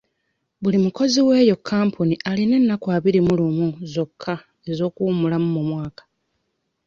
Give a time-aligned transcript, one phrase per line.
[0.61, 4.35] Buli mukozi w'eyo kampuni alina ennaku abiri mu lumu zokka
[4.69, 6.03] ez'okuwummula mu mwaka.